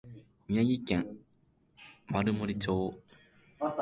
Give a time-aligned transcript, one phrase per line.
[0.47, 1.17] 宮城県
[2.07, 2.95] 丸森町